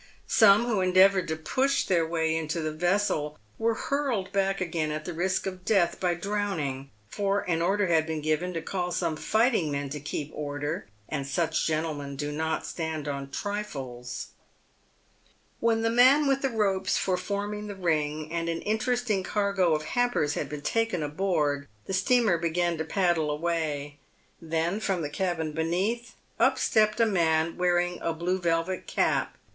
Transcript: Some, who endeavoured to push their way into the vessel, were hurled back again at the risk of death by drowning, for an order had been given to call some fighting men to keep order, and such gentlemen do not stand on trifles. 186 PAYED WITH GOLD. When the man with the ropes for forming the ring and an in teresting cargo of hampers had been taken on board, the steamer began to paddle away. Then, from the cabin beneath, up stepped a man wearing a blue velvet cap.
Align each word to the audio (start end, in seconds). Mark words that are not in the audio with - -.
Some, 0.25 0.65
who 0.65 0.81
endeavoured 0.81 1.27
to 1.27 1.35
push 1.35 1.83
their 1.85 2.07
way 2.07 2.35
into 2.35 2.59
the 2.59 2.71
vessel, 2.71 3.37
were 3.59 3.75
hurled 3.75 4.31
back 4.31 4.59
again 4.59 4.89
at 4.89 5.05
the 5.05 5.13
risk 5.13 5.45
of 5.45 5.63
death 5.63 5.99
by 5.99 6.15
drowning, 6.15 6.89
for 7.07 7.41
an 7.41 7.61
order 7.61 7.85
had 7.85 8.07
been 8.07 8.19
given 8.21 8.51
to 8.55 8.63
call 8.63 8.91
some 8.91 9.15
fighting 9.15 9.71
men 9.71 9.89
to 9.89 9.99
keep 9.99 10.31
order, 10.33 10.87
and 11.07 11.27
such 11.27 11.67
gentlemen 11.67 12.15
do 12.15 12.31
not 12.31 12.65
stand 12.65 13.07
on 13.07 13.29
trifles. 13.29 14.29
186 15.59 15.59
PAYED 15.61 15.61
WITH 15.61 15.69
GOLD. 15.69 15.69
When 15.69 15.81
the 15.83 15.95
man 15.95 16.27
with 16.27 16.41
the 16.41 16.49
ropes 16.89 16.97
for 16.97 17.15
forming 17.15 17.67
the 17.67 17.75
ring 17.75 18.31
and 18.31 18.49
an 18.49 18.63
in 18.63 18.79
teresting 18.79 19.23
cargo 19.23 19.75
of 19.75 19.83
hampers 19.83 20.33
had 20.33 20.49
been 20.49 20.63
taken 20.63 21.03
on 21.03 21.11
board, 21.11 21.67
the 21.85 21.93
steamer 21.93 22.39
began 22.39 22.75
to 22.79 22.83
paddle 22.83 23.29
away. 23.29 23.99
Then, 24.41 24.79
from 24.79 25.03
the 25.03 25.11
cabin 25.11 25.51
beneath, 25.51 26.15
up 26.39 26.57
stepped 26.57 26.99
a 26.99 27.05
man 27.05 27.55
wearing 27.55 27.99
a 28.01 28.13
blue 28.13 28.39
velvet 28.39 28.87
cap. 28.87 29.37